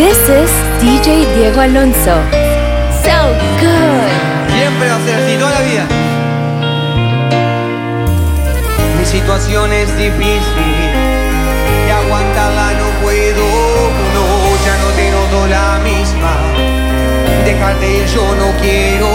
This 0.00 0.16
is 0.30 0.50
DJ 0.80 1.28
Diego 1.36 1.60
Alonso. 1.60 2.16
So 3.04 3.16
good. 3.60 4.08
Siempre 4.56 4.88
va 4.88 4.96
a 4.96 5.04
ser 5.04 5.14
así 5.20 5.36
toda 5.36 5.50
la 5.50 5.60
vida. 5.60 5.84
Mi 8.98 9.04
situación 9.04 9.70
es 9.74 9.94
difícil 9.98 10.80
y 11.86 11.90
aguantarla 11.90 12.72
no 12.80 12.88
puedo. 13.02 13.44
No, 14.16 14.24
ya 14.64 14.74
no 14.82 14.88
te 14.96 15.10
noto 15.10 15.46
la 15.48 15.78
misma. 15.84 16.32
Dejarte 17.44 18.06
yo 18.14 18.24
no 18.40 18.58
quiero. 18.62 19.10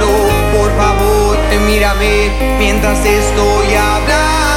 No, 0.00 0.10
por 0.58 0.76
favor, 0.76 1.38
mírame 1.68 2.32
mientras 2.58 2.98
estoy 2.98 3.74
hablando. 3.76 4.55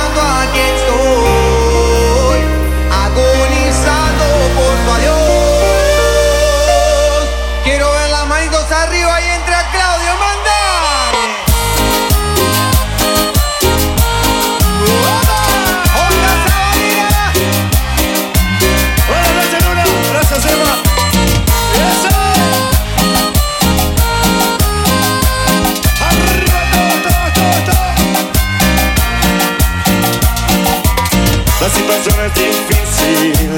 situación 31.89 32.25
es 32.25 32.33
difícil 32.35 33.49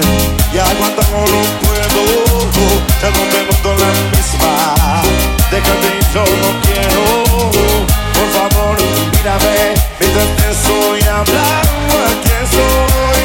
y 0.54 0.58
aguantamos 0.58 1.30
lo 1.30 1.42
puedo. 1.62 2.02
Ya 3.02 3.10
no 3.10 3.22
me 3.26 3.40
noto 3.46 3.70
la 3.76 3.92
misma. 4.12 4.54
Déjate 5.52 5.90
y 6.00 6.14
yo 6.14 6.24
no 6.24 6.50
quiero. 6.62 7.04
Por 8.14 8.28
favor, 8.36 8.78
mírame. 9.12 9.74
Mientras 10.00 10.30
te 10.38 10.46
estoy 10.52 11.02
hablando, 11.02 11.94
aquí 12.12 12.32
estoy. 12.44 13.24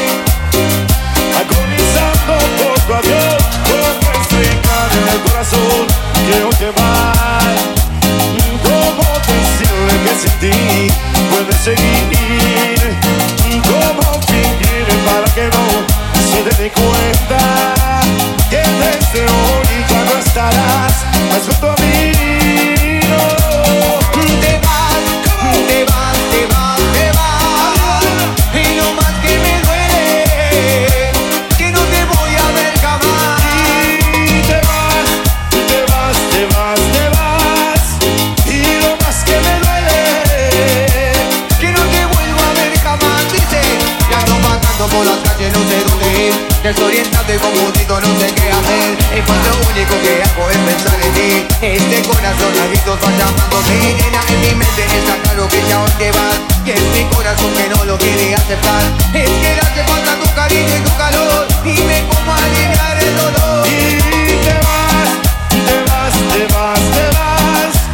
Agonizando 1.39 2.33
por 2.57 2.77
tu 2.81 2.93
adiós. 2.93 3.41
Puedo 3.65 3.87
explicar 4.19 4.87
el 5.13 5.19
corazón 5.21 5.87
que 6.25 6.43
hoy 6.43 6.55
te 6.59 6.69
va. 6.81 7.13
¿Cómo 8.63 9.05
decirle 9.27 9.93
que 10.03 10.13
sin 10.21 10.35
ti 10.39 10.93
puedes 11.31 11.57
seguir? 11.63 12.36
te 16.49 16.63
di 16.63 16.69
cuenta 16.69 17.73
que 18.49 18.57
desde 18.57 19.21
hoy 19.21 19.85
ya 19.89 20.03
no 20.05 20.19
estarás. 20.19 21.05
Más 21.31 21.45
junto 21.47 21.76
Desorientado 46.67 47.33
y 47.33 47.37
confundido, 47.37 48.01
no 48.01 48.07
sé 48.19 48.27
qué 48.35 48.51
hacer. 48.51 49.23
Pues 49.25 49.39
lo 49.47 49.71
único 49.71 49.95
que 50.03 50.21
hago 50.21 50.49
es 50.49 50.57
pensar 50.57 50.99
en 51.01 51.13
ti 51.13 51.47
Este 51.61 52.01
corazón 52.09 52.51
a 52.61 52.67
gritos 52.67 52.99
va 52.99 53.09
llamándome 53.09 53.93
Nena, 53.95 54.19
en 54.27 54.41
mi 54.41 54.53
mente 54.53 54.83
está 54.83 55.15
claro 55.23 55.47
que 55.47 55.63
ya 55.65 55.81
hoy 55.81 55.91
te 55.97 56.11
vas. 56.11 56.35
Que 56.65 56.73
es 56.73 56.81
mi 56.91 57.05
corazón 57.15 57.53
que 57.53 57.69
no 57.69 57.85
lo 57.85 57.97
quiere 57.97 58.35
aceptar. 58.35 58.83
Es 59.13 59.29
que 59.29 59.55
le 59.55 59.61
hace 59.61 59.83
falta 59.85 60.19
tu 60.19 60.29
cariño 60.35 60.75
y 60.75 60.79
tu 60.81 60.97
calor 60.97 61.47
Y 61.63 61.81
me 61.87 62.05
como 62.09 62.33
a 62.33 62.35
aliviar 62.35 62.97
el 63.01 63.15
dolor. 63.15 63.67
Y 63.67 64.35
te 64.43 64.53
vas, 64.67 65.09
te 65.63 65.75
vas, 65.87 66.13
te 66.33 66.53
vas, 66.53 66.79
te 66.91 67.17
vas. 67.17 67.86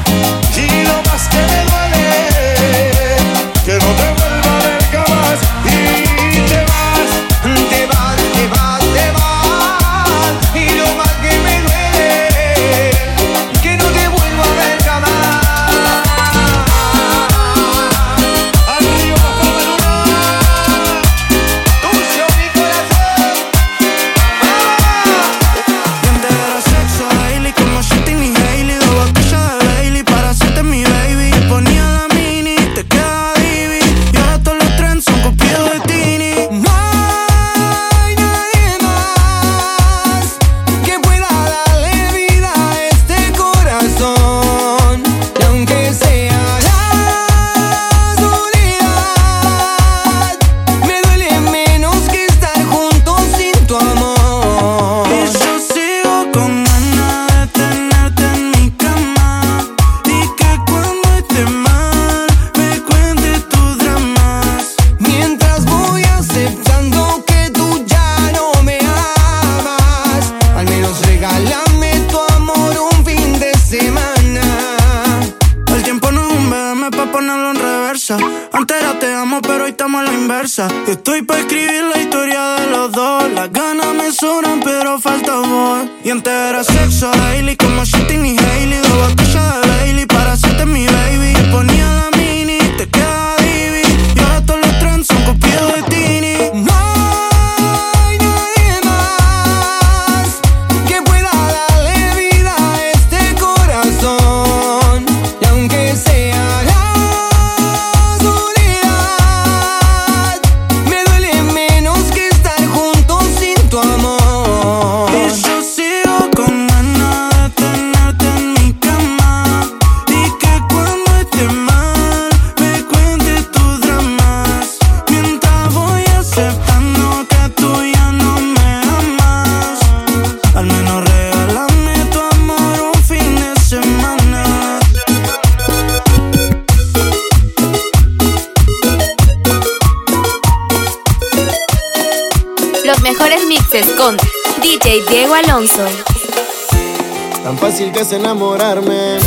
es 148.03 148.11
enamorarme 148.11 149.17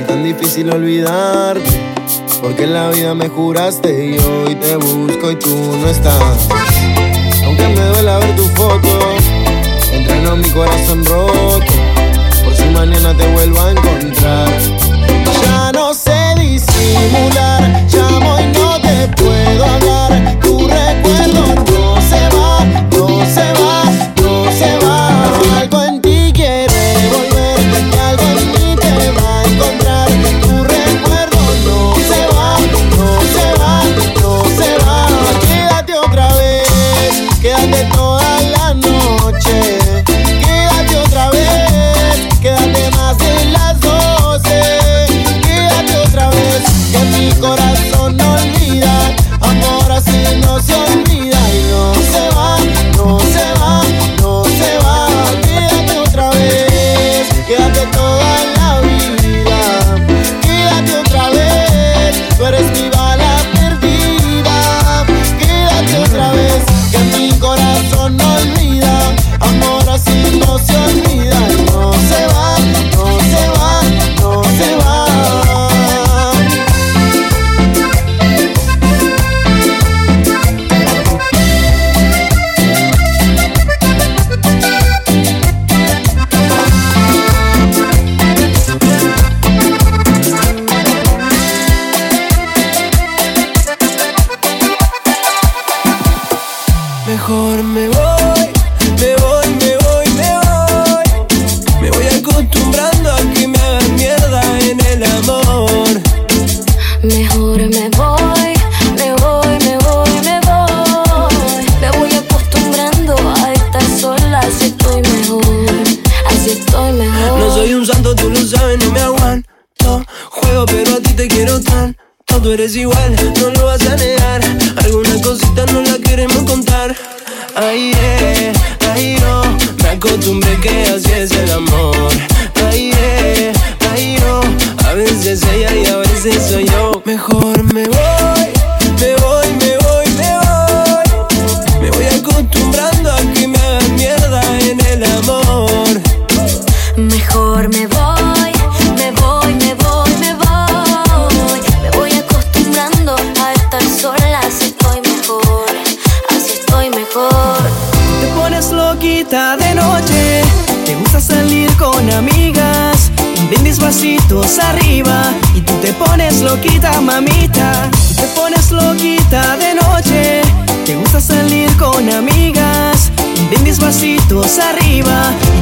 y 0.00 0.02
tan 0.04 0.24
difícil 0.24 0.70
olvidarte. 0.70 1.60
Porque 2.40 2.64
en 2.64 2.72
la 2.72 2.88
vida 2.88 3.14
me 3.14 3.28
juraste 3.28 3.90
y 4.06 4.18
hoy 4.18 4.54
te 4.54 4.76
busco 4.76 5.30
y 5.30 5.36
tú 5.36 5.54
no 5.78 5.86
estás. 5.86 6.48
Aunque 7.44 7.68
me 7.68 7.84
duela 7.84 8.18
ver 8.18 8.36
tu 8.36 8.44
foto, 8.56 8.98
entreno 9.92 10.34
mi 10.36 10.48
corazón 10.48 11.04
roto. 11.04 11.72
Por 12.42 12.54
si 12.54 12.64
mañana 12.70 13.14
te 13.14 13.26
vuelvo 13.32 13.60
a 13.60 13.70
encontrar. 13.72 14.48
Ya 15.42 15.72
no 15.72 15.92
sé 15.92 16.34
disimular, 16.38 17.86
llamo 17.92 18.40
y 18.40 18.46
no 18.58 18.80
te 18.80 19.08
puedo 19.22 19.64
hablar. 19.64 20.38
Tu 20.40 20.56
recuerdo 20.58 21.54
no 21.54 22.00
se 22.00 22.22
va, 22.34 22.64
no 22.96 23.08
se 23.26 23.52
va, 23.60 23.84
no 24.22 24.52
se 24.52 24.86
va. 24.86 25.00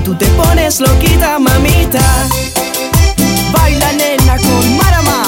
Tú 0.09 0.15
te 0.15 0.27
pones 0.29 0.81
loquita, 0.81 1.39
mamita. 1.39 2.01
Baila 3.53 3.93
nena 3.93 4.37
con 4.39 4.77
Marama. 4.79 5.23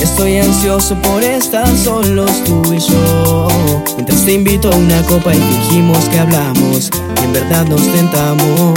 Estoy 0.00 0.38
ansioso 0.38 0.96
por 0.96 1.22
estar 1.22 1.68
solos 1.76 2.32
tú 2.44 2.74
y 2.74 2.80
yo 2.80 3.46
Mientras 3.94 4.24
te 4.24 4.32
invito 4.32 4.72
a 4.72 4.76
una 4.76 5.00
copa 5.02 5.32
y 5.32 5.38
fingimos 5.38 6.04
que 6.06 6.18
hablamos 6.18 6.90
Y 7.20 7.24
en 7.24 7.32
verdad 7.32 7.64
nos 7.66 7.82
tentamos 7.92 8.76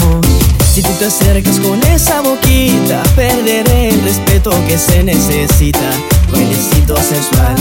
Si 0.72 0.84
tú 0.84 0.92
te 1.00 1.06
acercas 1.06 1.60
con 1.60 1.82
esa 1.88 2.22
boquita 2.22 3.02
Perderé 3.16 3.90
el 3.90 4.04
respeto 4.04 4.52
que 4.68 4.78
se 4.78 5.04
necesita 5.04 5.90
Bailecito 6.32 6.96
sensual 6.98 7.56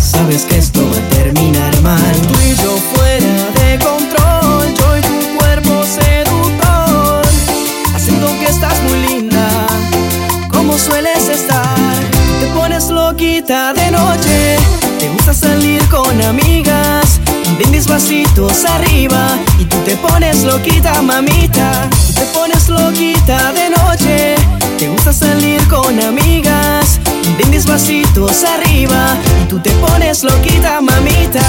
Sabes 0.00 0.44
que 0.44 0.58
esto 0.58 0.80
va 0.90 0.96
a 0.96 1.08
terminar 1.10 1.80
mal 1.82 2.12
Tú 2.28 2.34
y 2.44 2.54
yo 2.62 2.76
fuera 2.94 3.50
de 3.58 3.78
control 3.78 4.74
Yo 4.78 4.98
y 4.98 5.00
tu 5.02 5.38
cuerpo 5.38 5.84
seductor 5.84 7.22
Haciendo 7.94 8.26
que 8.38 8.46
estás 8.46 8.80
muy 8.82 9.06
linda 9.08 9.66
como 10.66 10.78
sueles 10.78 11.28
estar. 11.28 11.76
Te 12.40 12.46
pones 12.48 12.88
loquita 12.88 13.72
de 13.72 13.90
noche, 13.90 14.56
te 14.98 15.08
gusta 15.10 15.32
salir 15.32 15.80
con 15.88 16.20
amigas. 16.22 17.20
Brindis 17.56 17.86
vasitos 17.86 18.64
arriba 18.64 19.38
y 19.60 19.64
tú 19.64 19.76
te 19.84 19.96
pones 19.96 20.42
loquita, 20.44 21.02
mamita. 21.02 21.88
Te 22.14 22.22
pones 22.34 22.68
loquita 22.68 23.52
de 23.52 23.70
noche, 23.70 24.34
te 24.78 24.88
gusta 24.88 25.12
salir 25.12 25.60
con 25.68 26.00
amigas. 26.00 26.65
Vasitos 27.76 28.42
arriba 28.44 29.18
y 29.42 29.48
tú 29.48 29.60
te 29.60 29.68
pones 29.72 30.24
loquita, 30.24 30.80
mamita. 30.80 31.42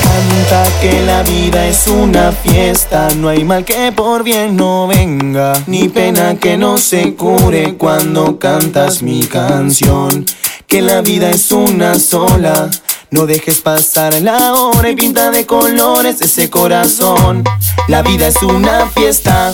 Canta 0.00 0.64
que 0.80 1.02
la 1.02 1.22
vida 1.24 1.66
es 1.66 1.86
una 1.86 2.32
fiesta, 2.32 3.10
no 3.14 3.28
hay 3.28 3.44
mal 3.44 3.66
que 3.66 3.92
por 3.92 4.24
bien 4.24 4.56
no 4.56 4.86
venga, 4.86 5.52
ni 5.66 5.90
pena 5.90 6.36
que 6.36 6.56
no 6.56 6.78
se 6.78 7.14
cure 7.14 7.74
cuando 7.74 8.38
cantas 8.38 9.02
mi 9.02 9.24
canción. 9.24 10.24
Que 10.66 10.80
la 10.80 11.02
vida 11.02 11.28
es 11.28 11.52
una 11.52 11.98
sola, 11.98 12.70
no 13.12 13.26
dejes 13.26 13.60
pasar 13.60 14.14
la 14.22 14.54
hora 14.54 14.88
y 14.88 14.96
pinta 14.96 15.30
de 15.30 15.44
colores 15.44 16.20
ese 16.22 16.48
corazón. 16.48 17.44
La 17.86 18.02
vida 18.02 18.26
es 18.26 18.42
una 18.42 18.88
fiesta. 18.88 19.52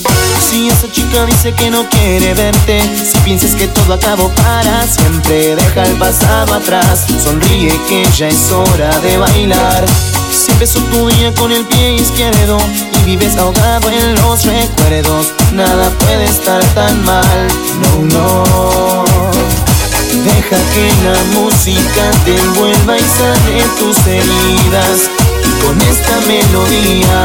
Si 0.49 0.69
esa 0.69 0.91
chica 0.93 1.27
dice 1.27 1.53
que 1.53 1.69
no 1.69 1.85
quiere 1.91 2.35
verte, 2.35 2.81
si 2.83 3.19
piensas 3.19 3.55
que 3.57 3.67
todo 3.67 3.95
acabó 3.95 4.29
para 4.31 4.87
siempre, 4.87 5.57
deja 5.57 5.85
el 5.85 5.97
pasado 5.97 6.55
atrás. 6.55 7.07
Sonríe 7.23 7.79
que 7.89 8.07
ya 8.17 8.29
es 8.29 8.51
hora 8.53 8.97
de 9.01 9.19
bailar. 9.19 9.85
Si 10.31 10.53
empezó 10.53 10.79
tu 10.85 11.09
día 11.09 11.35
con 11.35 11.51
el 11.51 11.65
pie 11.67 11.97
izquierdo 11.97 12.59
y 13.01 13.07
vives 13.07 13.37
ahogado 13.37 13.91
en 13.91 14.15
los 14.15 14.45
recuerdos, 14.45 15.33
nada 15.53 15.91
puede 15.99 16.25
estar 16.27 16.63
tan 16.75 17.05
mal. 17.05 17.49
No, 17.83 18.05
no. 18.05 19.58
Deja 20.25 20.59
que 20.75 20.87
la 21.05 21.41
música 21.41 22.11
te 22.25 22.37
envuelva 22.37 22.97
y 22.97 23.01
sane 23.01 23.63
tus 23.79 23.97
heridas. 24.07 25.11
Y 25.45 25.51
con 25.65 25.81
esta 25.83 26.21
melodía 26.27 27.25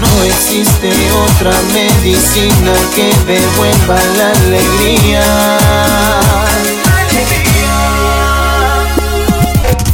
no 0.00 0.24
existe 0.24 0.90
otra 1.26 1.52
medicina 1.72 2.74
que 2.94 3.12
devuelva 3.26 3.98
la 4.18 4.30
alegría. 4.32 5.24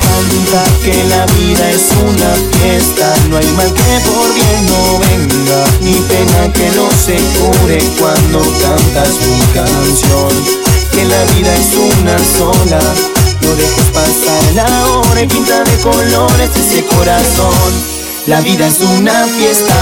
Canta 0.00 0.64
que 0.84 1.04
la 1.04 1.26
vida 1.26 1.70
es 1.70 1.88
una 2.02 2.34
fiesta, 2.58 3.14
no 3.30 3.36
hay 3.36 3.46
mal 3.52 3.72
que 3.72 4.00
por 4.10 4.34
bien 4.34 4.66
no 4.66 4.98
venga, 4.98 5.64
ni 5.80 5.94
pena 5.94 6.52
que 6.52 6.70
no 6.72 6.90
se 6.90 7.16
cure 7.38 7.78
cuando 7.98 8.40
cantas 8.60 9.10
mi 9.26 9.40
canción. 9.54 10.61
Que 10.92 11.04
la 11.04 11.24
vida 11.32 11.54
es 11.54 11.74
una 11.74 12.18
sola, 12.18 12.80
no 13.40 13.54
dejes 13.54 13.84
pasar 13.92 14.54
la 14.54 14.86
hora 14.86 15.22
y 15.22 15.26
pinta 15.26 15.64
de 15.64 15.78
colores 15.78 16.50
ese 16.54 16.84
corazón. 16.84 17.72
La 18.26 18.40
vida 18.40 18.66
es 18.66 18.80
una 18.80 19.26
fiesta. 19.26 19.74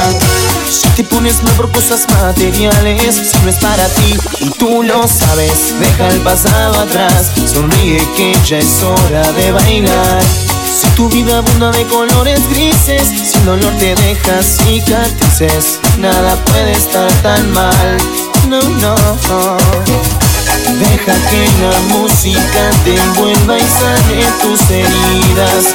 Si 0.71 0.89
te 0.91 1.05
pones 1.05 1.43
mal 1.43 1.53
por 1.55 1.71
cosas 1.73 2.07
materiales, 2.11 3.17
si 3.17 3.39
no 3.43 3.51
es 3.51 3.57
para 3.57 3.87
ti 3.89 4.17
y 4.41 4.51
tú 4.51 4.83
lo 4.83 5.07
sabes, 5.09 5.79
deja 5.79 6.09
el 6.09 6.21
pasado 6.21 6.81
atrás, 6.81 7.33
sonríe 7.53 7.99
que 8.17 8.35
ya 8.47 8.59
es 8.59 8.83
hora 8.83 9.33
de 9.33 9.53
bailar. 9.53 10.23
Si 10.81 10.89
tu 10.91 11.09
vida 11.09 11.39
abunda 11.39 11.71
de 11.73 11.85
colores 11.87 12.49
grises, 12.49 13.09
si 13.09 13.39
dolor 13.41 13.73
te 13.79 13.95
deja 13.97 14.43
cicatrices, 14.43 15.81
nada 15.99 16.37
puede 16.47 16.73
estar 16.73 17.11
tan 17.23 17.53
mal. 17.53 17.99
No, 18.49 18.61
no. 18.61 20.30
Deja 20.79 21.15
que 21.31 21.49
la 21.63 21.79
música 21.99 22.71
te 22.85 22.95
envuelva 22.95 23.59
y 23.59 23.61
sane 23.61 24.25
tus 24.41 24.71
heridas 24.71 25.75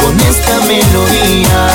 con 0.00 0.18
esta 0.20 0.58
melodía. 0.66 1.68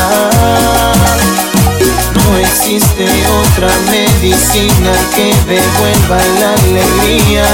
No 2.14 2.38
existe 2.38 3.06
otra 3.42 3.70
medicina 3.90 4.92
que 5.16 5.34
devuelva 5.48 6.18
la 6.40 6.54
alegría. 6.54 7.46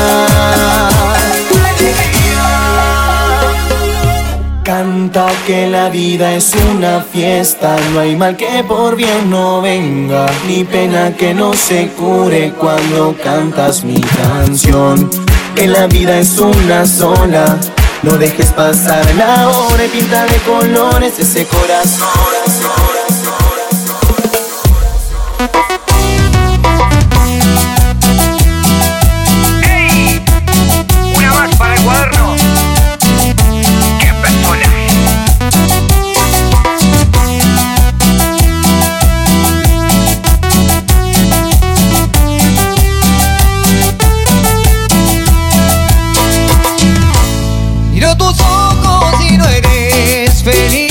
Canta 4.64 5.28
que 5.46 5.68
la 5.68 5.90
vida 5.90 6.36
es 6.36 6.54
una 6.72 7.02
fiesta, 7.02 7.76
no 7.92 8.00
hay 8.00 8.16
mal 8.16 8.38
que 8.38 8.64
por 8.66 8.96
bien 8.96 9.30
no 9.30 9.62
venga, 9.62 10.26
ni 10.48 10.64
pena 10.64 11.14
que 11.14 11.34
no 11.34 11.54
se 11.54 11.90
cure 11.90 12.54
cuando 12.54 13.14
cantas 13.22 13.84
mi 13.84 14.00
canción. 14.00 15.10
Que 15.54 15.68
la 15.68 15.88
vida 15.88 16.18
es 16.18 16.40
una 16.40 16.86
sola, 16.86 17.60
no 18.04 18.14
dejes 18.14 18.52
pasar 18.54 19.06
la 19.16 19.50
hora 19.50 19.84
y 19.84 19.90
pinta 19.90 20.26
de 20.28 20.38
colores 20.38 21.20
ese 21.20 21.46
corazón. 21.46 22.08
lo 22.38 23.23
feliz. 50.44 50.83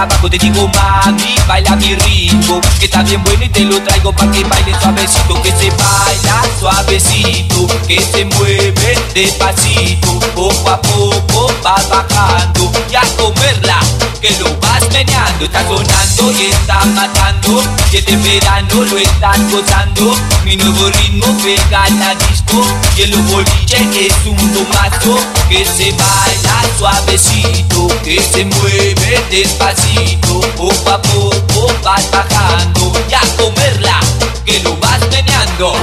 Abajo 0.00 0.28
Te 0.30 0.38
digo 0.38 0.68
mami, 0.68 1.34
baila 1.46 1.76
mi 1.76 1.94
ritmo 1.94 2.60
Que 2.78 2.86
está 2.86 3.02
bien 3.02 3.22
bueno 3.24 3.44
y 3.44 3.48
te 3.48 3.60
lo 3.64 3.80
traigo 3.82 4.12
pa' 4.12 4.30
que 4.30 4.44
baile 4.44 4.74
suavecito 4.80 5.42
Que 5.42 5.50
se 5.50 5.70
baila 5.70 6.42
suavecito 6.58 7.66
Que 7.86 8.00
se 8.00 8.24
mueve 8.24 8.98
despacito 9.14 10.18
Poco 10.34 10.70
a 10.70 10.80
poco 10.80 11.52
vas 11.62 11.88
bajando 11.88 12.72
Y 12.90 12.96
a 12.96 13.02
comerla 13.16 13.80
que 14.20 14.30
lo 14.38 14.54
vas 14.60 14.88
meneando 14.92 15.44
Está 15.44 15.66
sonando 15.66 16.40
y 16.40 16.46
está 16.46 16.84
matando 16.86 17.62
Y 17.92 17.96
este 17.96 18.16
verano 18.16 18.84
lo 18.84 18.98
están 18.98 19.50
gozando 19.50 20.14
Mi 20.44 20.56
nuevo 20.56 20.88
ritmo 20.88 21.26
pega 21.42 21.88
la 21.90 22.14
disco 22.50 22.64
Y 22.96 23.02
el 23.02 23.16
boliche 23.22 24.06
es 24.06 24.14
un 24.26 24.36
tomato 24.52 25.18
Que 25.48 25.64
se 25.64 25.92
baila 25.92 26.62
suavecito 26.78 27.88
Que 28.02 28.20
se 28.20 28.44
mueve 28.44 29.24
despacito 29.30 30.40
Poco 30.56 30.90
a 30.90 31.00
poco 31.02 31.72
vas 31.82 32.10
bajando 32.10 32.92
Y 33.08 33.14
a 33.14 33.20
comerla 33.36 34.00
que 34.44 34.60
lo 34.60 34.76
vas 34.76 35.00
meneando 35.10 35.74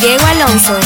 Diego 0.00 0.24
Alonso. 0.24 0.78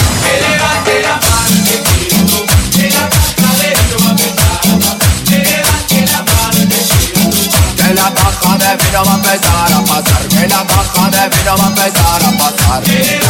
Que 7.76 7.92
la 7.92 8.14
caja 8.14 8.56
de 8.58 8.76
vino 8.82 9.04
va 9.04 9.12
a 9.12 9.16
empezar 9.16 9.72
a 9.72 9.84
pasar 9.84 10.28
Que 10.28 10.48
la 10.48 10.66
caja 10.66 11.10
de 11.10 11.28
vino 11.36 11.56
va 11.56 11.64
a 11.64 11.68
empezar 11.68 12.22
a 12.22 12.30
pasar 12.38 12.82
Que 12.82 13.20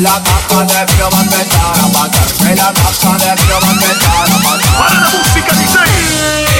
la 0.00 0.22
caja 0.22 0.64
de 0.64 0.84
vino 0.86 1.10
va 1.10 1.16
a 1.16 1.22
empezar 1.22 1.72
a 1.72 1.74
pasar 1.92 2.32
Que 2.36 2.54
la 2.54 2.72
caja 2.72 3.18
de 3.18 3.34
vino 3.42 3.58
va 3.58 3.66
a 3.66 3.70
empezar 3.72 4.12
a 4.12 4.14
pasar 4.38 4.60
Para 4.78 5.00
la 5.00 5.10
música 5.10 5.52
dice. 5.52 6.51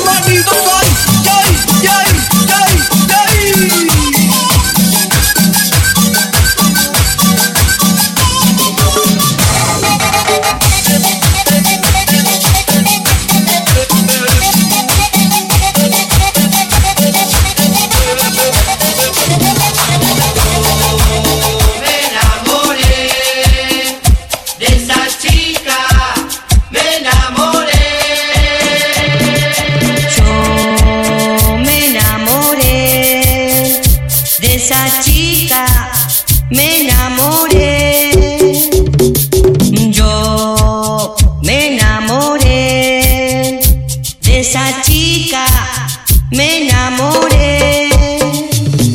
de 34.56 34.62
esa 34.62 35.02
chica, 35.02 35.66
me 36.50 36.80
enamoré. 36.80 38.10
Yo 39.90 41.14
me 41.42 41.74
enamoré 41.74 43.60
de 44.22 44.40
esa 44.40 44.80
chica, 44.80 45.44
me 46.30 46.68
enamoré. 46.68 47.90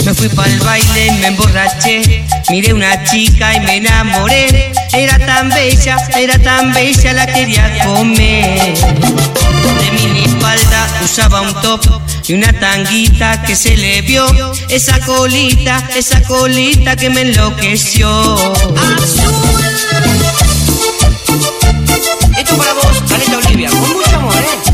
Me 0.03 0.13
fui 0.15 0.29
para 0.29 0.51
el 0.51 0.59
baile 0.61 1.11
me 1.21 1.27
emborraché. 1.27 2.25
Miré 2.49 2.73
una 2.73 3.03
chica 3.03 3.55
y 3.55 3.59
me 3.59 3.75
enamoré. 3.75 4.71
Era 4.93 5.19
tan 5.19 5.49
bella, 5.49 5.95
era 6.17 6.39
tan 6.39 6.73
bella, 6.73 7.13
la 7.13 7.27
quería 7.27 7.85
comer. 7.85 8.73
De 9.79 9.91
mi 9.91 10.07
usaba 11.03 11.41
un 11.41 11.53
top 11.61 11.81
y 12.27 12.33
una 12.33 12.51
tanguita 12.53 13.41
que 13.43 13.55
se 13.55 13.75
le 13.75 14.01
vio. 14.01 14.25
Esa 14.69 14.99
colita, 15.01 15.89
esa 15.95 16.21
colita 16.23 16.95
que 16.95 17.09
me 17.09 17.21
enloqueció. 17.21 18.35
Esto 22.37 22.57
para 22.57 22.73
vos, 22.73 23.03
Caleta 23.09 23.37
Olivia, 23.37 23.69
con 23.69 23.79
mucho 23.79 24.15
amor, 24.15 24.35
¿eh? 24.35 24.70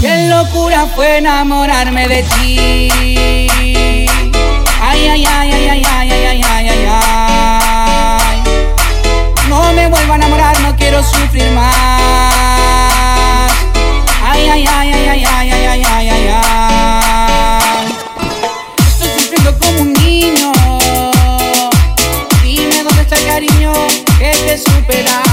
Qué 0.00 0.26
locura 0.28 0.88
fue 0.92 1.18
enamorarme 1.18 2.08
de 2.08 2.22
ti. 2.24 2.90
Ay, 4.80 5.06
ay, 5.08 5.24
ay, 5.24 5.52
ay, 5.52 5.68
ay, 5.68 5.82
ay, 5.86 6.10
ay, 6.10 6.42
ay, 6.42 6.68
ay, 6.68 6.86
ay. 6.90 8.42
No 9.48 9.72
me 9.72 9.86
vuelvo 9.86 10.12
a 10.12 10.16
enamorar, 10.16 10.60
no 10.62 10.74
quiero 10.74 11.00
sufrir 11.04 11.48
más. 11.52 11.72
Ay, 14.24 14.48
ay, 14.48 14.66
ay, 14.66 14.92
ay, 14.92 15.08
ay, 15.08 15.24
ay, 15.24 15.50
ay, 15.50 15.64
ay, 15.64 15.84
ay, 15.84 16.08
ay, 16.08 16.28
ay. 16.28 17.86
Estoy 18.88 19.08
sufriendo 19.16 19.56
como 19.60 19.82
un 19.82 19.92
niño. 19.92 20.52
Dime 22.42 22.82
dónde 22.82 23.02
está 23.02 23.14
el 23.14 23.26
cariño 23.26 23.72
que 24.18 24.30
te 24.44 24.58
supera. 24.58 25.31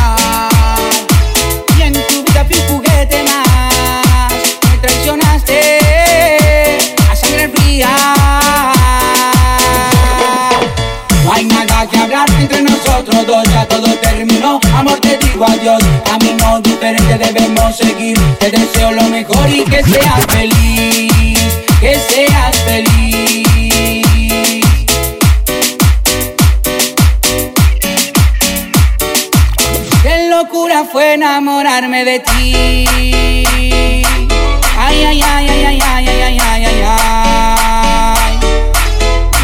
entre 12.49 12.63
nosotros 12.63 13.27
dos 13.27 13.43
ya 13.53 13.65
todo 13.67 13.87
terminó. 13.95 14.59
Amor, 14.75 14.99
te 14.99 15.17
digo 15.17 15.45
adiós. 15.45 15.81
Caminos 16.05 16.63
diferentes 16.63 17.19
debemos 17.19 17.75
seguir. 17.75 18.17
Te 18.39 18.49
deseo 18.49 18.91
lo 18.91 19.03
mejor 19.03 19.49
y 19.49 19.63
que 19.65 19.83
seas 19.83 20.25
feliz. 20.27 21.39
Que 21.79 21.95
seas 21.95 22.57
feliz. 22.65 23.45
Qué 30.01 30.29
locura 30.29 30.85
fue 30.91 31.13
enamorarme 31.13 32.03
de 32.05 32.19
ti. 32.19 32.85
Ay, 34.77 35.03
ay, 35.03 35.21
ay, 35.21 35.49
ay, 35.49 35.65
ay, 35.65 35.81
ay, 35.81 36.07
ay, 36.07 36.39
ay, 36.39 36.65
ay, 36.65 36.83
ay. 36.85 38.39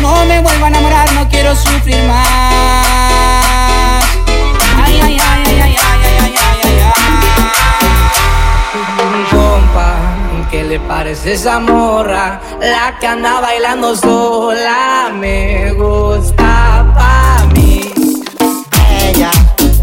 No 0.02 0.26
me 0.26 0.40
vuelva 0.40 0.66
a 0.66 0.70
enamorar, 0.70 1.12
no 1.14 1.28
quiero 1.30 1.56
sufrir 1.56 2.02
más. 2.04 2.85
¿Qué 10.56 10.64
le 10.64 10.80
parece 10.80 11.34
esa 11.34 11.60
morra? 11.60 12.40
La 12.62 12.98
que 12.98 13.08
anda 13.08 13.42
bailando 13.42 13.94
sola 13.94 15.12
me 15.14 15.74
gusta 15.74 16.94
pa' 16.96 17.46
mí. 17.54 17.82
Ella, 19.02 19.32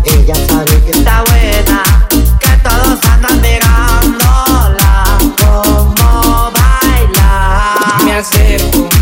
ella 0.03 0.35
sabe 0.49 0.83
que 0.85 0.93
está 0.93 1.25
buena, 1.25 1.83
que 2.41 2.57
todos 2.63 3.05
andan 3.05 3.39
mirándola 3.43 5.19
como 5.43 6.51
baila. 6.53 7.99
Me 8.07 8.15
acerco 8.15 9.02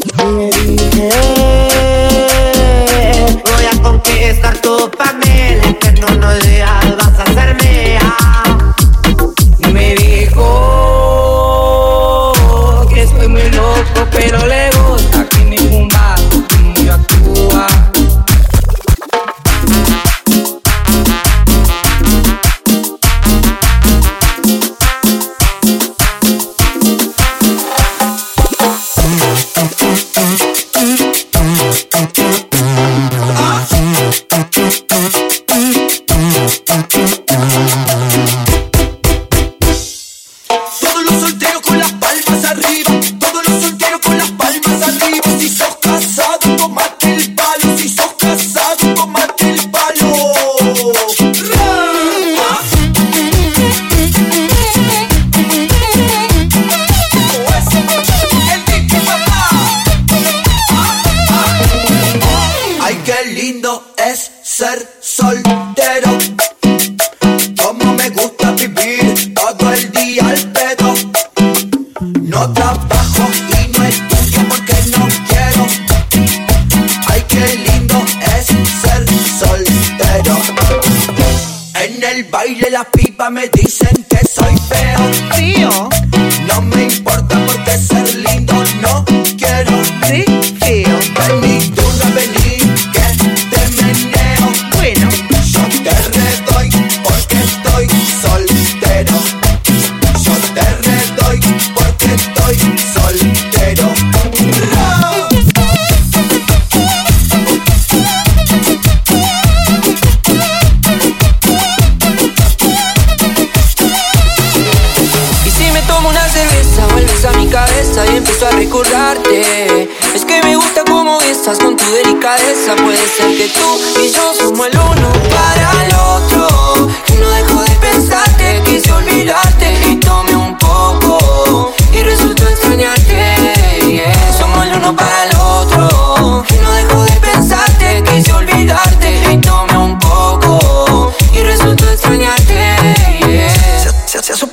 Me 0.00 0.50
dije, 0.50 1.10
voy 3.44 3.64
a 3.70 3.82
conquistar 3.82 4.56
tu 4.62 4.69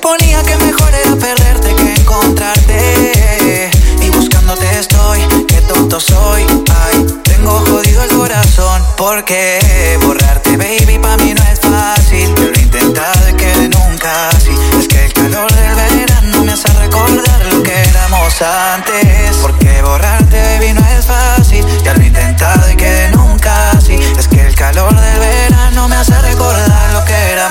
suponía 0.07 0.41
que 0.43 0.55
mejor 0.57 0.89
era 0.93 1.15
perderte 1.15 1.75
que 1.75 1.93
encontrarte. 1.95 3.69
Y 4.01 4.09
buscándote 4.09 4.79
estoy, 4.79 5.19
qué 5.47 5.61
tonto 5.61 5.99
soy. 5.99 6.45
Ay, 6.83 7.05
tengo 7.23 7.51
jodido 7.67 8.03
el 8.03 8.09
corazón. 8.15 8.83
Porque 8.95 9.97
borrarte, 10.01 10.55
baby, 10.55 10.97
pa' 10.99 11.17
mí 11.17 11.33
no 11.33 11.43
es 11.51 11.59
fácil. 11.59 12.33
Yo 12.35 12.43
lo 12.43 12.55
he 12.55 12.61
intentado 12.61 13.29
y 13.29 13.33
que 13.33 13.53
nunca 13.67 14.29
así. 14.29 14.51
Es 14.79 14.87
que 14.87 15.05
el 15.05 15.13
calor 15.13 15.51
del 15.51 15.75
verano 15.75 16.43
me 16.45 16.53
hace 16.53 16.71
recordar 16.73 17.45
lo 17.51 17.63
que 17.63 17.73
éramos 17.73 18.41
antes. 18.41 19.35
Porque 19.41 19.81
borrarte, 19.81 20.41
baby, 20.41 20.73
no 20.73 20.87
es 20.87 21.05
fácil. 21.05 21.65
Ya 21.83 21.93
lo 21.93 22.01
he 22.01 22.07
intentado 22.07 22.71
y 22.71 22.75
que 22.77 23.09
nunca 23.13 23.71
así. 23.71 23.95
Es 24.17 24.27
que 24.29 24.41
el 24.41 24.55
calor 24.55 24.95
del 24.95 25.19
verano 25.19 25.89
me 25.89 25.95
hace 25.97 26.17
recordar 26.21 26.66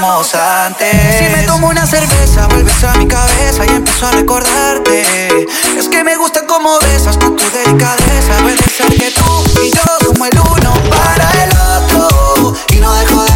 Si 0.07 1.29
me 1.31 1.43
tomo 1.43 1.69
una 1.69 1.85
cerveza, 1.85 2.47
vuelves 2.47 2.85
a 2.85 2.95
mi 2.95 3.09
cabeza 3.09 3.67
y 3.67 3.71
empiezo 3.71 4.07
a 4.07 4.13
recordarte. 4.13 5.47
Es 5.77 5.89
que 5.89 6.05
me 6.05 6.15
gusta 6.15 6.47
cómo 6.47 6.79
besas 6.79 7.17
con 7.17 7.35
tu 7.35 7.43
delicadeza. 7.51 8.37
Puede 8.41 8.57
ser 8.57 8.87
que 8.87 9.11
tú 9.11 9.45
y 9.65 9.71
yo 9.73 9.83
somos 10.05 10.29
el 10.29 10.39
uno 10.39 10.75
para 10.91 11.29
el 11.43 11.51
otro. 11.51 12.55
Y 12.69 12.77
no 12.77 12.95
dejo 12.95 13.25
de 13.25 13.36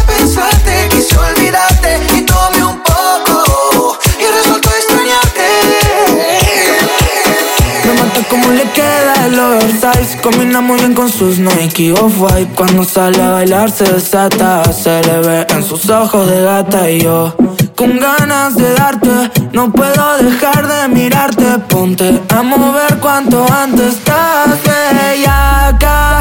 Combina 10.21 10.61
muy 10.61 10.77
bien 10.77 10.93
con 10.93 11.09
sus 11.09 11.39
Nike 11.39 11.93
Off-White. 11.93 12.53
Cuando 12.55 12.83
sale 12.83 13.21
a 13.21 13.31
bailar 13.31 13.71
se 13.71 13.85
desata 13.85 14.63
Se 14.71 15.01
le 15.03 15.19
ve 15.19 15.47
en 15.49 15.63
sus 15.63 15.89
ojos 15.89 16.29
de 16.29 16.41
gata. 16.41 16.89
Y 16.89 17.01
yo 17.01 17.35
Con 17.75 17.97
ganas 17.97 18.55
de 18.55 18.73
darte 18.73 19.31
No 19.53 19.71
puedo 19.71 20.17
dejar 20.17 20.67
de 20.67 20.87
mirarte. 20.89 21.45
Ponte 21.69 22.21
a 22.29 22.41
mover 22.43 22.97
cuanto 22.99 23.45
antes 23.51 23.95
Estás 23.95 24.59
bella 24.63 25.67
acá 25.67 26.20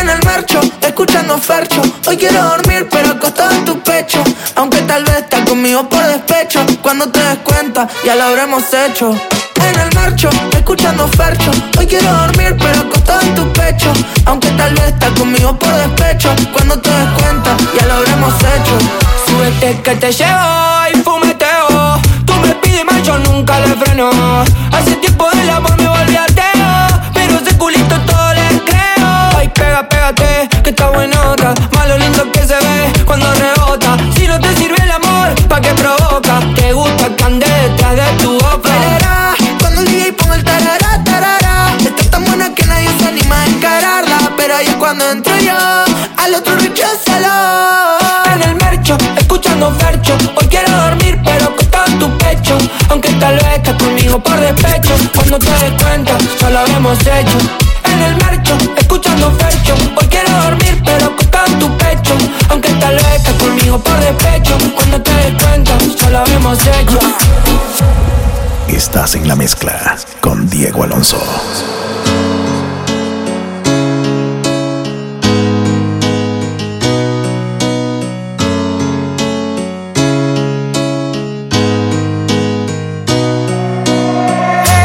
en 0.00 0.08
el 0.08 0.22
marcho, 0.24 0.60
escuchando 0.80 1.36
Fercho 1.38 1.82
Hoy 2.06 2.16
quiero 2.16 2.42
dormir 2.42 2.88
pero 2.90 3.10
acostado 3.10 3.50
en 3.52 3.64
tu 3.64 3.78
pecho. 3.80 4.22
Aunque 4.56 4.80
tal 4.82 5.04
vez 5.04 5.18
estás 5.18 5.40
conmigo 5.48 5.88
por 5.88 6.02
despecho. 6.06 6.60
Cuando 6.82 7.08
te 7.10 7.20
des 7.20 7.38
cuenta 7.38 7.86
ya 8.04 8.14
lo 8.14 8.24
habremos 8.24 8.62
hecho. 8.72 9.10
En 9.10 9.78
el 9.78 9.94
marcho, 9.94 10.30
escuchando 10.52 11.06
Fercho 11.08 11.50
Hoy 11.78 11.86
quiero 11.86 12.10
dormir 12.12 12.56
pero 12.58 12.80
acostado 12.80 13.20
en 13.20 13.34
tu 13.34 13.52
pecho. 13.52 13.92
Aunque 14.26 14.48
tal 14.52 14.74
vez 14.74 14.84
estás 14.84 15.10
conmigo 15.18 15.58
por 15.58 15.74
despecho. 15.74 16.34
Cuando 16.52 16.78
te 16.80 16.90
des 16.90 17.08
cuenta 17.20 17.56
ya 17.78 17.86
lo 17.86 17.94
habremos 17.94 18.34
hecho. 18.34 18.78
Súbete 19.26 19.82
que 19.82 19.94
te 19.96 20.12
llevo 20.12 20.48
y 20.92 20.96
fumeteo. 21.02 22.00
Tú 22.24 22.34
me 22.42 22.54
pides 22.56 22.84
más, 22.84 23.02
yo 23.02 23.18
nunca 23.18 23.60
le 23.60 23.74
freno. 23.74 24.10
Hace 24.72 24.96
tiempo 24.96 25.28
del 25.30 25.50
amor 25.50 25.76
me 25.76 25.89
está 31.00 31.20
buenota 31.22 31.54
Más 31.74 31.88
lo 31.88 31.98
lindo 31.98 32.32
que 32.32 32.40
se 32.40 32.54
ve 32.54 32.92
cuando 33.04 33.32
rebota. 33.34 33.96
Si 34.14 34.26
no 34.26 34.38
te 34.38 34.54
sirve 34.56 34.76
el 34.82 34.90
amor, 34.90 35.34
¿pa' 35.48 35.60
qué 35.60 35.70
provoca? 35.70 36.40
Te 36.54 36.72
gusta 36.72 37.16
que 37.16 37.24
ande 37.24 37.46
detrás 37.46 37.96
de 37.96 38.22
tu 38.22 38.32
boca. 38.34 38.70
Verá, 38.70 39.34
Cuando 39.60 39.80
el 39.80 39.86
DJ 39.86 40.12
ponga 40.12 40.36
el 40.36 40.44
tarara, 40.44 41.04
tarara 41.04 41.76
Está 41.80 42.04
tan 42.10 42.24
buena 42.24 42.54
que 42.54 42.64
nadie 42.66 42.88
se 42.98 43.08
anima 43.08 43.42
a 43.42 43.46
encararla 43.46 44.32
Pero 44.36 44.54
ahí 44.56 44.66
es 44.66 44.76
cuando 44.76 45.10
entro 45.10 45.36
yo 45.38 45.56
Al 46.18 46.34
otro 46.34 46.54
recházalo 46.54 47.98
En 48.34 48.42
el 48.42 48.54
mercho, 48.56 48.96
escuchando 49.16 49.72
Fercho 49.72 50.16
Hoy 50.36 50.46
quiero 50.48 50.70
dormir 50.70 51.20
pero 51.24 51.46
acostado 51.46 51.86
en 51.86 51.98
tu 51.98 52.18
pecho. 52.18 52.58
Aunque 52.88 53.10
tal 53.14 53.34
vez 53.36 53.56
estás 53.56 53.74
conmigo 53.74 54.18
por 54.20 54.38
despecho. 54.40 54.94
Cuando 55.14 55.38
te 55.38 55.50
des 55.50 55.82
cuenta, 55.82 56.16
ya 56.40 56.50
lo 56.50 56.58
habremos 56.60 56.98
hecho. 57.00 57.38
En 57.84 58.02
el 58.02 58.16
mercho, 58.16 58.56
escuchando 58.76 59.30
Fercho 59.32 59.74
Hoy 59.96 60.06
quiero 60.08 60.30
dormir 60.42 60.59
por 63.78 64.00
despecho. 64.00 64.56
Cuando 64.74 65.00
te 65.00 65.12
des 65.12 65.42
cuenta, 65.42 65.78
ya 65.78 66.10
lo 66.10 66.18
habíamos 66.18 66.58
hecho. 66.58 66.98
Estás 68.68 69.14
en 69.14 69.28
la 69.28 69.36
mezcla 69.36 69.96
con 70.20 70.48
Diego 70.48 70.84
Alonso. 70.84 71.18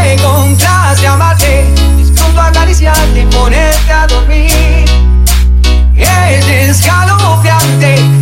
Encontraste, 0.05 1.07
amarte, 1.07 1.65
disfruto 1.97 2.41
acariciarte 2.41 3.21
y 3.21 3.25
ponerte 3.25 3.91
a 3.91 4.07
dormir. 4.07 4.85
Es 5.95 6.45
descalofriante 6.47 8.14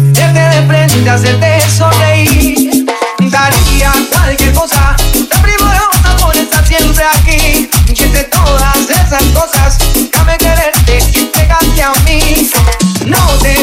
frente, 0.66 1.09
hacerte 1.09 1.61
sonreír. 1.70 2.86
Daría 3.20 3.91
cualquier 4.11 4.53
cosa, 4.53 4.95
tan 5.30 5.41
primorosa 5.41 6.18
por 6.22 6.36
estar 6.36 6.66
siempre 6.66 7.03
aquí. 7.03 7.70
Entre 7.88 8.24
todas 8.26 8.89
esas 8.89 9.24
cosas, 9.34 9.78
déjame 10.11 10.38
quererte 10.38 10.99
y 11.14 11.26
pegarte 11.26 11.82
a 11.82 11.93
mí. 12.05 12.51
No 13.05 13.26
te 13.41 13.62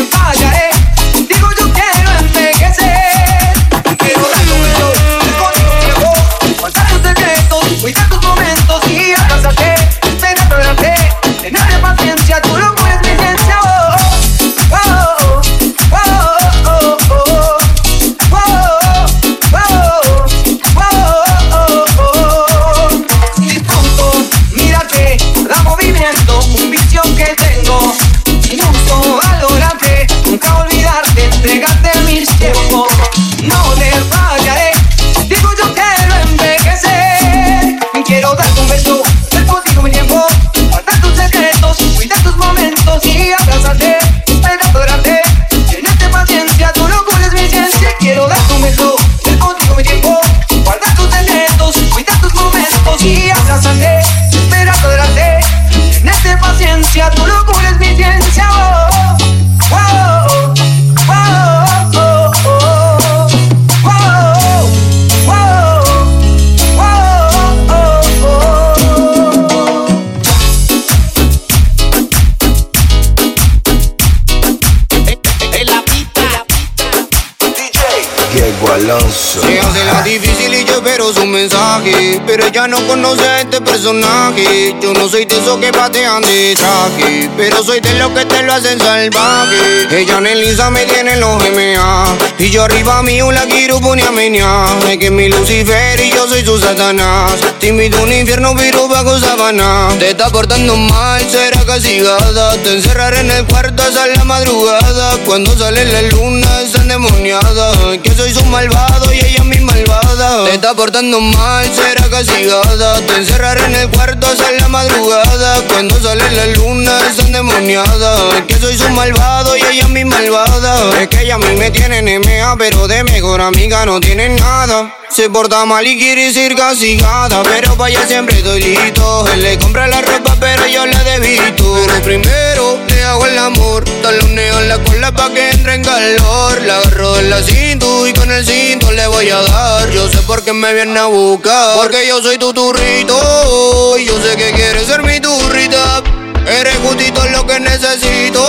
aquí. 81.80 82.09
Pero 82.26 82.46
ella 82.46 82.66
no 82.68 82.86
conoce 82.86 83.22
a 83.26 83.40
este 83.40 83.60
personaje. 83.60 84.76
Yo 84.80 84.92
no 84.94 85.08
soy 85.08 85.24
de 85.24 85.38
esos 85.38 85.58
que 85.58 85.72
patean 85.72 86.22
de 86.22 86.54
traje. 86.56 87.30
Pero 87.36 87.62
soy 87.62 87.80
de 87.80 87.94
los 87.94 88.10
que 88.10 88.24
te 88.24 88.42
lo 88.42 88.52
hacen 88.52 88.78
salvaje. 88.78 89.88
Ella 89.90 90.18
en 90.18 90.26
el 90.26 90.44
Insta 90.44 90.70
me 90.70 90.84
tiene 90.84 91.14
en 91.14 91.20
los 91.20 91.42
MA. 91.50 92.16
Y 92.38 92.50
yo 92.50 92.64
arriba 92.64 93.02
mío 93.02 93.30
la 93.32 93.46
quiero 93.46 93.80
poner 93.80 94.08
a 94.08 94.12
menear. 94.12 94.68
Es 94.88 94.98
que 94.98 95.10
mi 95.10 95.28
Lucifer 95.28 96.00
y 96.00 96.10
yo 96.10 96.28
soy 96.28 96.44
su 96.44 96.58
Satanás. 96.58 97.32
A 97.62 98.02
un 98.02 98.12
infierno, 98.12 98.54
pero 98.56 98.88
bajo 98.88 99.18
sabana. 99.18 99.88
Te 99.98 100.10
está 100.10 100.28
portando 100.30 100.76
mal, 100.76 101.20
será 101.30 101.64
castigada. 101.64 102.56
Te 102.62 102.74
encerraré 102.74 103.20
en 103.20 103.30
el 103.30 103.46
cuarto 103.46 103.82
hasta 103.82 104.06
la 104.06 104.24
madrugada. 104.24 105.16
Cuando 105.24 105.56
sale 105.56 105.84
la 105.86 106.02
luna, 106.02 106.62
está 106.62 106.82
endemoniada. 106.82 107.72
Que 108.02 108.14
soy 108.14 108.34
su 108.34 108.44
malvado 108.46 109.12
y 109.12 109.18
ella 109.18 109.36
es 109.38 109.44
mi 109.44 109.60
malvada. 109.60 110.44
Te 110.46 110.54
está 110.54 110.74
portando 110.74 111.20
mal, 111.20 111.64
será 111.74 112.09
castigada. 112.10 113.00
Te 113.06 113.16
encerraré 113.16 113.64
en 113.64 113.74
el 113.76 113.90
cuarto 113.90 114.26
hasta 114.26 114.50
la 114.52 114.68
madrugada. 114.68 115.62
Cuando 115.68 116.00
sale 116.00 116.30
la 116.32 116.46
luna, 116.48 116.98
está 117.08 117.22
endemoniada. 117.22 118.44
Que 118.46 118.56
soy 118.56 118.76
su 118.76 118.88
malvado 118.90 119.56
y 119.56 119.60
ella 119.60 119.82
es 119.82 119.88
mi 119.88 120.04
malvada. 120.04 121.00
Es 121.00 121.08
que 121.08 121.22
ella 121.22 121.36
a 121.36 121.38
mí 121.38 121.56
me 121.56 121.70
tiene 121.70 122.02
NMA, 122.02 122.56
pero 122.58 122.88
de 122.88 123.04
mejor 123.04 123.40
amiga 123.40 123.86
no 123.86 124.00
tiene 124.00 124.28
nada. 124.28 124.94
Se 125.08 125.30
porta 125.30 125.64
mal 125.64 125.86
y 125.86 125.98
quiere 125.98 126.32
ser 126.32 126.54
castigada, 126.54 127.42
pero 127.42 127.86
ella 127.86 128.06
siempre 128.06 128.42
doy 128.42 128.60
listo. 128.60 129.26
Él 129.32 129.42
le 129.42 129.58
compra 129.58 129.86
la 129.86 130.00
ropa, 130.00 130.36
pero 130.38 130.66
yo 130.66 130.86
la 130.86 131.02
debito. 131.04 131.84
Pero 131.86 132.02
primero 132.02 132.89
hago 133.10 133.26
el 133.26 133.38
amor, 133.38 133.84
taloneo 134.02 134.60
la 134.62 134.78
cola 134.78 135.12
pa' 135.12 135.30
que 135.30 135.50
entre 135.50 135.74
en 135.74 135.84
calor. 135.84 136.62
La 136.62 136.78
agarro 136.78 137.14
de 137.14 137.22
la 137.24 137.42
cinto 137.42 138.06
y 138.06 138.12
con 138.12 138.30
el 138.30 138.46
cinto 138.46 138.92
le 138.92 139.06
voy 139.08 139.28
a 139.30 139.40
dar. 139.42 139.90
Yo 139.90 140.08
sé 140.08 140.18
por 140.22 140.42
qué 140.44 140.52
me 140.52 140.72
viene 140.72 140.98
a 140.98 141.06
buscar, 141.06 141.76
porque 141.76 142.06
yo 142.06 142.22
soy 142.22 142.38
tu 142.38 142.52
turrito. 142.52 143.98
Y 143.98 144.04
yo 144.06 144.14
sé 144.22 144.36
que 144.36 144.52
quieres 144.52 144.86
ser 144.86 145.02
mi 145.02 145.18
turrita. 145.20 146.02
Eres 146.46 146.76
justito 146.78 147.26
lo 147.28 147.46
que 147.46 147.58
necesito. 147.58 148.46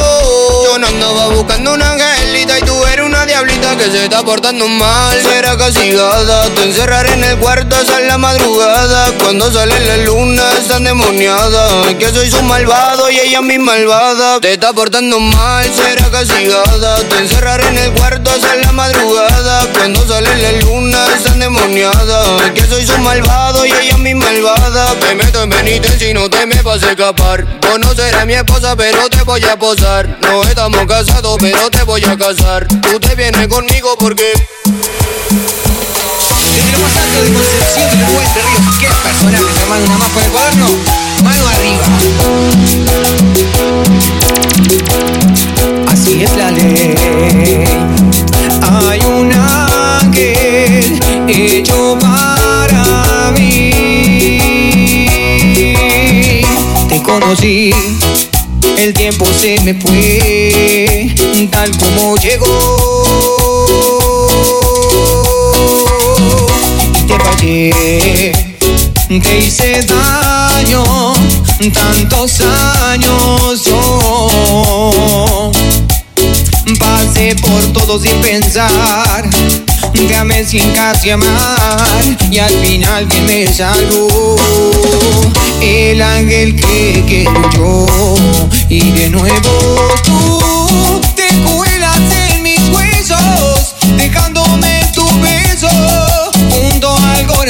Yo 0.64 0.78
no 0.78 0.88
andaba 0.88 1.28
buscando 1.28 1.74
una 1.74 1.95
que 3.78 3.89
se 3.91 4.03
está 4.03 4.24
portando 4.24 4.67
mal. 4.67 5.22
Será 5.22 5.57
castigada, 5.57 6.49
te 6.55 6.63
encerraré 6.63 7.13
en 7.13 7.24
el 7.24 7.38
cuarto 7.38 7.76
hasta 7.76 7.99
la 8.01 8.17
madrugada. 8.17 9.11
Cuando 9.19 9.51
sale 9.51 9.80
la 9.82 9.97
luna, 9.97 10.43
está 10.59 10.78
endemoniada. 10.78 11.88
Que 11.97 12.09
soy 12.09 12.30
su 12.30 12.41
malvado 12.43 13.09
y 13.09 13.19
ella 13.19 13.41
mi 13.41 13.57
malvada. 13.57 14.39
Te 14.39 14.53
está 14.53 14.74
portando 14.74 15.19
mal, 15.19 15.65
será 15.74 16.09
castigada. 16.09 16.97
Te 17.09 17.17
encerraré 17.19 17.67
en 17.67 17.78
el 17.78 17.91
cuarto 17.93 18.32
hasta 18.32 18.55
la 18.55 18.72
madrugada. 18.72 19.67
Cuando 19.74 20.05
sale 20.07 20.36
la 20.38 20.51
luna, 20.63 21.05
está 21.15 21.34
endemoniada. 21.34 22.53
Que 22.53 22.65
soy 22.65 22.86
su 22.86 22.97
malvado 22.99 23.65
y 23.65 23.72
ella 23.72 23.97
mi 23.97 24.13
malvada. 24.13 24.95
Te 24.99 25.15
meto 25.15 25.43
en 25.43 25.49
penitencia 25.49 26.09
y 26.09 26.13
no 26.13 26.30
te 26.30 26.45
me 26.45 26.61
vas 26.61 26.84
a 26.84 26.91
escapar. 26.91 27.45
Vos 27.61 27.80
no 27.80 27.93
serás 27.95 28.26
mi 28.26 28.34
esposa, 28.34 28.76
pero 28.76 29.09
te 29.09 29.24
voy 29.24 29.43
a 29.43 29.57
posar. 29.57 30.17
No 30.22 30.43
estamos 30.43 30.86
casados, 30.88 31.38
pero 31.39 31.69
te 31.69 31.84
voy 31.84 32.03
a 32.03 32.17
casar. 32.17 32.67
Tú 32.67 32.99
te 32.99 33.15
vienes 33.15 33.47
conmigo 33.62 33.95
porque. 33.99 34.34
Desde 36.55 36.72
lo 36.72 36.80
más 36.80 36.97
alto 36.97 37.22
de 37.22 37.34
Concepción 37.34 37.89
y 37.93 38.03
Uruguay 38.03 38.28
de 38.34 38.41
Río, 38.41 38.59
¿qué 38.80 38.88
personaje, 39.03 39.62
hermano? 39.62 39.86
Nada 39.86 39.97
más 39.99 40.09
con 40.09 40.24
el 40.24 40.32
cuaderno, 40.32 40.68
mano 41.24 41.47
arriba. 41.47 41.86
Así 45.88 46.24
es 46.24 46.36
la 46.38 46.51
ley. 46.51 47.66
Hay 48.64 48.99
un 49.01 49.32
ángel 49.32 50.99
hecho 51.28 51.97
para 52.01 53.32
mí. 53.38 53.72
Te 56.89 57.03
conocí, 57.03 57.74
el 58.78 58.93
tiempo 58.93 59.26
se 59.39 59.59
me 59.62 59.76
fue, 59.76 61.14
tal 61.51 61.70
como 61.78 62.18
llegó. 62.18 62.90
Fallé, 67.41 68.31
te 69.07 69.39
hice 69.39 69.81
daño, 69.83 71.13
tantos 71.73 72.41
años. 72.41 73.63
Yo 73.65 75.51
pasé 76.79 77.35
por 77.35 77.61
todo 77.73 77.99
sin 77.99 78.15
pensar, 78.21 79.29
te 79.93 80.15
amé 80.15 80.45
sin 80.45 80.71
casi 80.71 81.09
amar 81.11 82.17
y 82.29 82.39
al 82.39 82.53
final 82.59 83.07
que 83.07 83.21
me 83.21 83.47
salvó 83.47 84.35
el 85.61 86.01
ángel 86.01 86.55
que 86.55 87.03
quiero 87.07 87.49
yo 87.51 88.15
y 88.69 88.91
de 88.91 89.09
nuevo 89.09 89.93
tú 90.03 91.01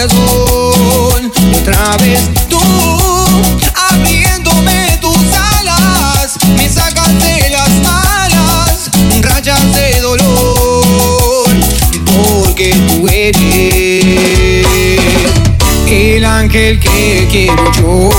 corazón. 0.02 1.32
Otra 1.60 1.98
vez 1.98 2.22
tú, 2.50 2.58
abriéndome 3.92 4.98
tus 5.00 5.16
alas, 5.60 6.38
me 6.58 6.68
sacas 6.70 7.10
de 7.20 7.52
las 7.52 7.70
malas, 7.84 8.90
rayas 9.22 9.62
de 9.76 10.02
dolor, 10.02 11.50
porque 12.06 12.74
tú 12.88 13.08
eres 13.08 14.66
el 15.88 16.26
ángel 16.26 16.80
que 16.80 17.28
quiero 17.30 17.72
yo. 17.74 18.10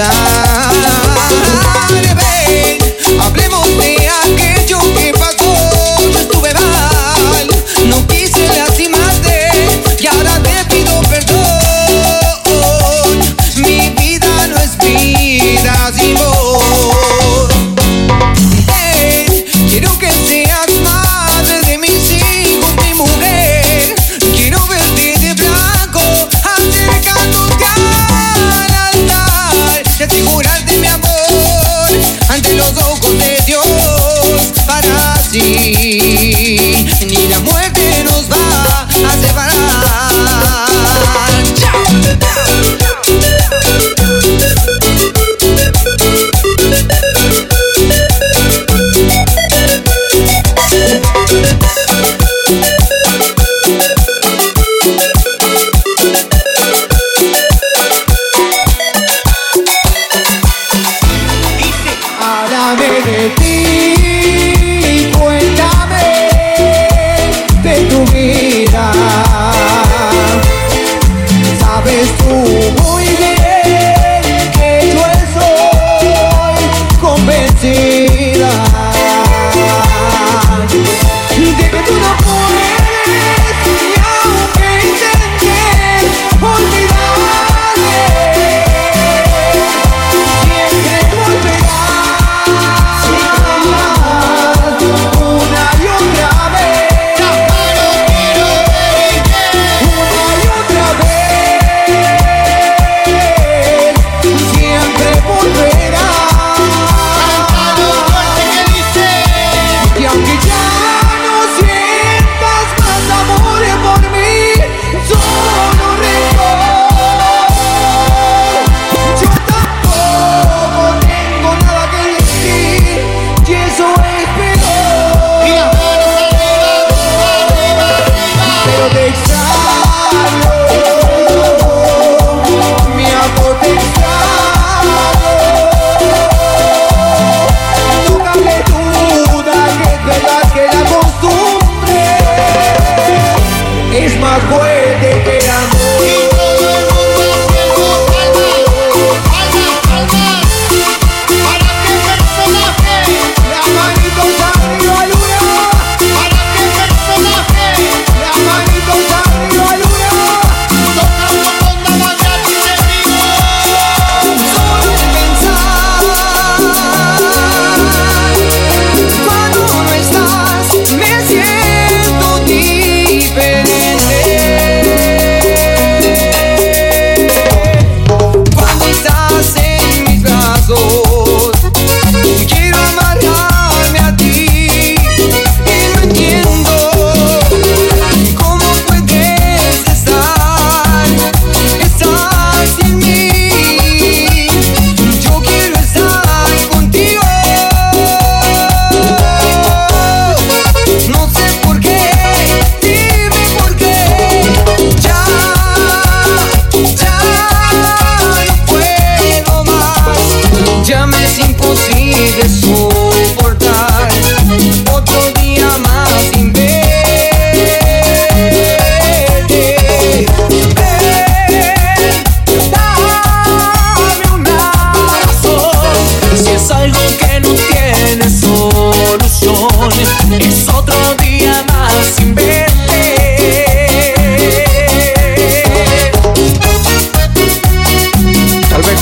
Confesar. 0.00 0.39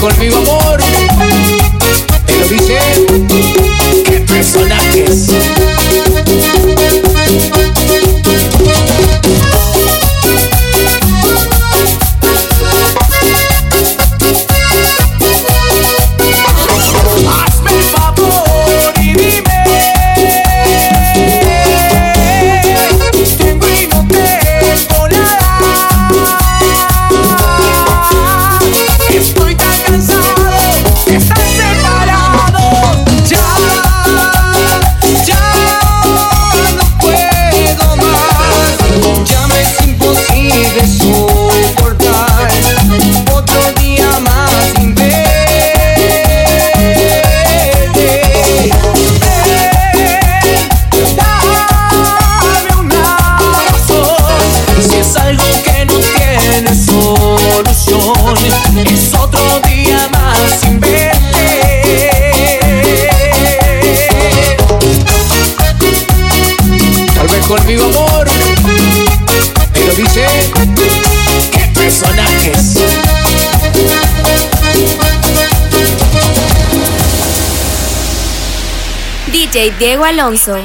Conmigo 0.01 0.37
amor. 0.39 0.58
Diego 79.59 80.05
Alonso. 80.05 80.57